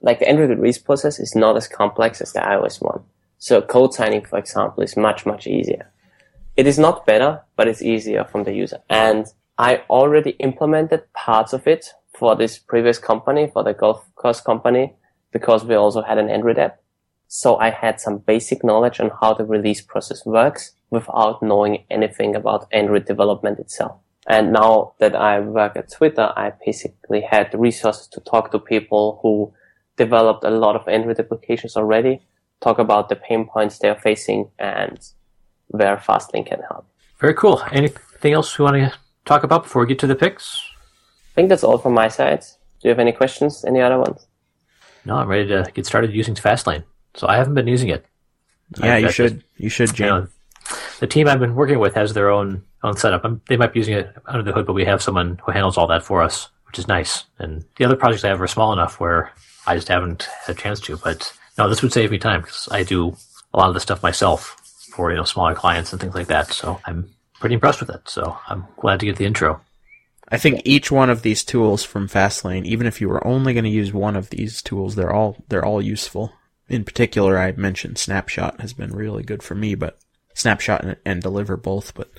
[0.00, 3.02] like the Android release process is not as complex as the iOS one.
[3.38, 5.90] So code signing, for example, is much, much easier.
[6.56, 8.80] It is not better, but it's easier from the user.
[8.90, 9.26] And
[9.58, 11.86] I already implemented parts of it
[12.16, 14.94] for this previous company, for the golf course company,
[15.32, 16.80] because we also had an Android app.
[17.28, 22.34] So I had some basic knowledge on how the release process works without knowing anything
[22.34, 23.98] about Android development itself.
[24.26, 28.58] And now that I work at Twitter, I basically had the resources to talk to
[28.58, 29.52] people who
[29.98, 32.22] developed a lot of Android applications already
[32.60, 34.98] talk about the pain points they're facing and
[35.68, 36.86] where Fastlane can help.
[37.20, 37.62] Very cool.
[37.72, 38.92] Anything else we want to
[39.24, 40.60] talk about before we get to the picks?
[41.32, 42.40] I think that's all from my side.
[42.40, 43.64] Do you have any questions?
[43.64, 44.26] Any other ones?
[45.04, 46.84] No, I'm ready to get started using Fastlane.
[47.14, 48.06] So I haven't been using it.
[48.82, 49.44] Yeah, you should.
[49.56, 50.00] you should, Jaim.
[50.00, 50.26] You know,
[51.00, 53.24] the team I've been working with has their own own setup.
[53.24, 55.76] I'm, they might be using it under the hood, but we have someone who handles
[55.76, 57.24] all that for us, which is nice.
[57.38, 59.32] And the other projects I have are small enough where
[59.68, 60.96] I just haven't had a chance to.
[60.96, 63.14] But no, this would save me time because I do
[63.52, 64.56] a lot of the stuff myself
[64.92, 66.52] for you know smaller clients and things like that.
[66.52, 68.08] So I'm pretty impressed with it.
[68.08, 69.60] So I'm glad to get the intro.
[70.30, 73.64] I think each one of these tools from Fastlane, even if you were only going
[73.64, 76.32] to use one of these tools, they're all they're all useful.
[76.68, 79.98] In particular, I mentioned Snapshot has been really good for me, but
[80.34, 82.10] Snapshot and, and Deliver both, but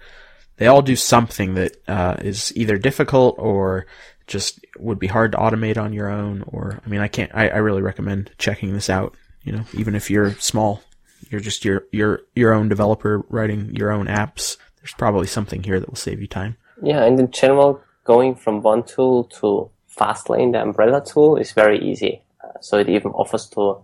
[0.58, 3.86] they all do something that uh, is either difficult or
[4.30, 6.43] just would be hard to automate on your own.
[6.47, 7.32] Or I mean, I can't.
[7.34, 9.13] I, I really recommend checking this out
[9.43, 10.82] you know, even if you're small,
[11.30, 14.57] you're just your your your own developer writing your own apps.
[14.77, 16.57] There's probably something here that will save you time.
[16.82, 21.80] Yeah, and in general, going from one tool to Fastlane, the umbrella tool, is very
[21.80, 22.21] easy.
[22.43, 23.77] Uh, so it even offers to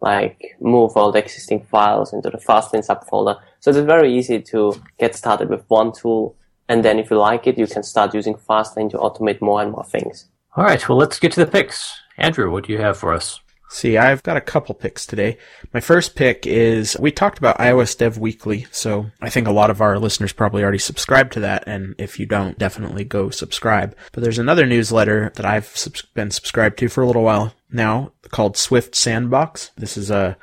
[0.00, 3.38] like move all the existing files into the Fastlane subfolder.
[3.60, 6.34] So it's very easy to get started with one tool.
[6.68, 9.72] And then if you like it, you can start using Fastlane to automate more and
[9.72, 10.26] more things.
[10.56, 10.86] All right.
[10.88, 12.00] Well, let's get to the picks.
[12.18, 13.40] Andrew, what do you have for us?
[13.72, 15.38] See, I've got a couple picks today.
[15.72, 19.70] My first pick is we talked about iOS Dev Weekly, so I think a lot
[19.70, 23.96] of our listeners probably already subscribed to that, and if you don't, definitely go subscribe.
[24.12, 25.74] But there's another newsletter that I've
[26.12, 29.70] been subscribed to for a little while now called Swift Sandbox.
[29.78, 30.36] This is a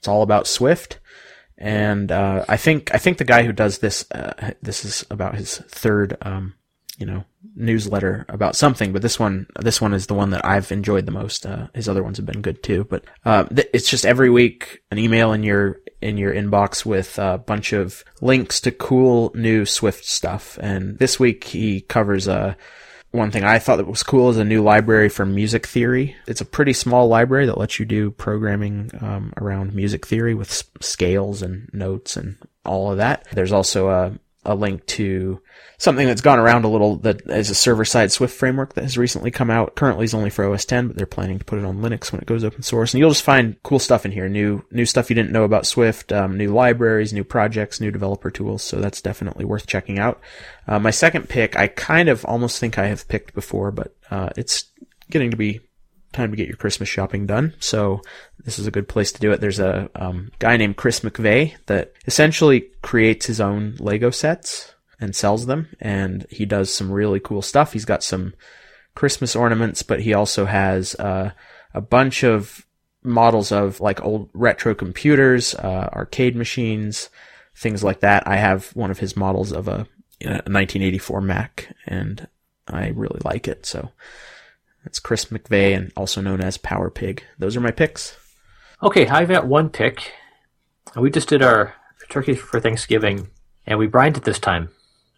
[0.00, 0.98] it's all about Swift,
[1.62, 5.36] and uh, I think I think the guy who does this uh, this is about
[5.36, 6.54] his third um,
[6.98, 10.72] you know newsletter about something, but this one this one is the one that I've
[10.72, 11.46] enjoyed the most.
[11.46, 14.82] Uh, his other ones have been good too, but uh, th- it's just every week
[14.90, 19.64] an email in your in your inbox with a bunch of links to cool new
[19.64, 20.58] Swift stuff.
[20.60, 22.54] And this week he covers a uh,
[23.12, 26.16] one thing I thought that was cool is a new library for music theory.
[26.26, 30.50] It's a pretty small library that lets you do programming um, around music theory with
[30.50, 33.26] s- scales and notes and all of that.
[33.32, 35.40] There's also a a link to
[35.78, 38.98] something that's gone around a little that is a server side Swift framework that has
[38.98, 39.74] recently come out.
[39.74, 42.20] Currently is only for OS 10, but they're planning to put it on Linux when
[42.20, 42.92] it goes open source.
[42.92, 45.66] And you'll just find cool stuff in here, new new stuff you didn't know about
[45.66, 48.62] Swift, um, new libraries, new projects, new developer tools.
[48.62, 50.20] So that's definitely worth checking out.
[50.66, 54.30] Uh, my second pick, I kind of almost think I have picked before, but uh,
[54.36, 54.66] it's
[55.10, 55.60] getting to be
[56.12, 57.54] time to get your Christmas shopping done.
[57.58, 58.02] So
[58.44, 59.40] this is a good place to do it.
[59.40, 65.16] There's a um, guy named Chris McVeigh that essentially creates his own Lego sets and
[65.16, 67.72] sells them, and he does some really cool stuff.
[67.72, 68.34] He's got some
[68.94, 71.32] Christmas ornaments, but he also has uh,
[71.74, 72.66] a bunch of
[73.02, 77.10] models of like old retro computers, uh, arcade machines,
[77.56, 78.26] things like that.
[78.26, 79.86] I have one of his models of a,
[80.22, 82.28] a 1984 Mac, and
[82.68, 83.66] I really like it.
[83.66, 83.90] So
[84.84, 87.24] that's Chris McVeigh, and also known as Power Pig.
[87.38, 88.16] Those are my picks.
[88.82, 90.12] Okay, I've got one pick.
[90.96, 91.74] We just did our
[92.08, 93.28] turkey for Thanksgiving,
[93.66, 94.68] and we brined it this time.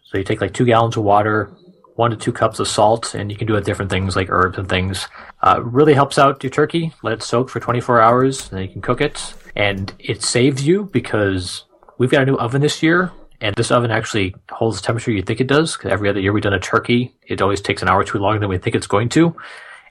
[0.05, 1.51] So you take like two gallons of water,
[1.95, 4.57] one to two cups of salt, and you can do it different things like herbs
[4.57, 5.07] and things.
[5.41, 6.93] Uh, really helps out your turkey.
[7.03, 9.33] Let it soak for 24 hours, and then you can cook it.
[9.55, 11.63] And it saves you because
[11.97, 13.11] we've got a new oven this year,
[13.41, 15.75] and this oven actually holds the temperature you think it does.
[15.75, 18.19] Because every other year we've done a turkey, it always takes an hour or two
[18.19, 19.35] longer than we think it's going to.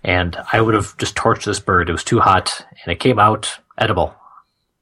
[0.02, 1.88] And I would have just torched this bird.
[1.88, 4.14] It was too hot, and it came out edible.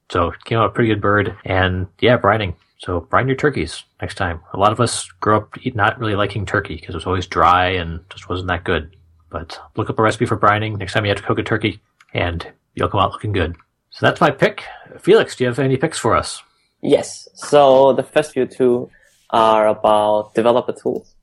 [0.09, 1.35] So it came out a pretty good bird.
[1.45, 2.55] And yeah, brining.
[2.79, 4.41] So brine your turkeys next time.
[4.53, 7.69] A lot of us grew up not really liking turkey because it was always dry
[7.69, 8.95] and just wasn't that good.
[9.29, 11.81] But look up a recipe for brining next time you have to cook a turkey,
[12.13, 12.45] and
[12.75, 13.55] you'll come out looking good.
[13.91, 14.63] So that's my pick.
[14.99, 16.43] Felix, do you have any picks for us?
[16.83, 17.29] Yes.
[17.33, 18.89] So the first few two
[19.29, 21.15] are about developer tools.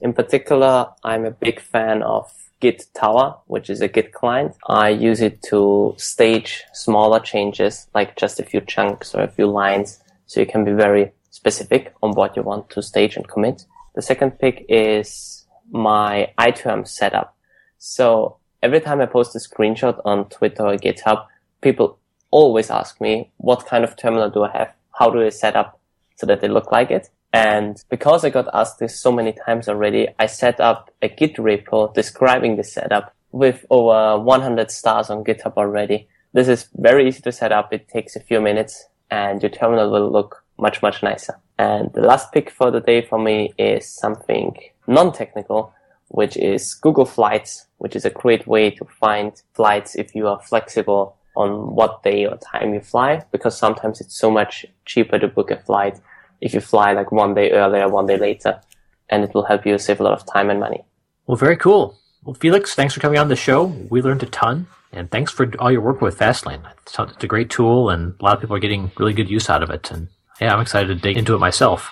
[0.00, 4.56] In particular, I'm a big fan of Git Tower, which is a Git client.
[4.66, 9.46] I use it to stage smaller changes, like just a few chunks or a few
[9.46, 13.64] lines, so you can be very specific on what you want to stage and commit.
[13.94, 17.36] The second pick is my iTerm setup.
[17.78, 21.26] So every time I post a screenshot on Twitter or GitHub,
[21.60, 21.98] people
[22.32, 24.74] always ask me, what kind of terminal do I have?
[24.98, 25.80] How do I set up
[26.16, 27.10] so that they look like it?
[27.32, 31.36] And because I got asked this so many times already, I set up a Git
[31.36, 36.06] repo describing the setup with over 100 stars on GitHub already.
[36.32, 37.72] This is very easy to set up.
[37.72, 41.40] It takes a few minutes and your terminal will look much, much nicer.
[41.58, 45.72] And the last pick for the day for me is something non-technical,
[46.08, 50.40] which is Google Flights, which is a great way to find flights if you are
[50.40, 55.28] flexible on what day or time you fly, because sometimes it's so much cheaper to
[55.28, 56.00] book a flight
[56.40, 58.60] if you fly like one day earlier, one day later,
[59.08, 60.84] and it will help you save a lot of time and money.
[61.26, 61.98] Well, very cool.
[62.24, 63.64] Well, Felix, thanks for coming on the show.
[63.64, 66.62] We learned a ton, and thanks for all your work with Fastlane.
[66.86, 69.62] It's a great tool, and a lot of people are getting really good use out
[69.62, 69.90] of it.
[69.90, 70.08] And
[70.40, 71.90] yeah, I'm excited to dig into it myself.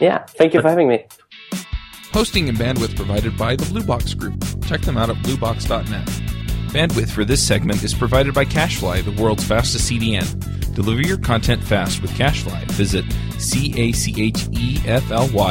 [0.00, 1.06] Yeah, thank you for having me.
[2.12, 4.42] Hosting and bandwidth provided by the Bluebox Group.
[4.66, 6.27] Check them out at bluebox.net.
[6.68, 10.74] Bandwidth for this segment is provided by CacheFly, the world's fastest CDN.
[10.74, 12.70] Deliver your content fast with CacheFly.
[12.72, 13.04] Visit
[13.38, 13.98] C-A-C-H-E-F-L-Y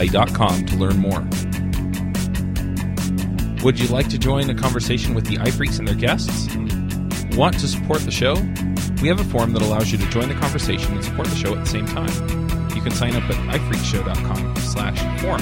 [0.07, 1.21] dot com to learn more.
[3.63, 6.47] Would you like to join a conversation with the iPhreaks and their guests?
[7.35, 8.35] Want to support the show?
[9.01, 11.55] We have a form that allows you to join the conversation and support the show
[11.55, 12.09] at the same time.
[12.75, 15.41] You can sign up at iPhreakshow.com slash forum.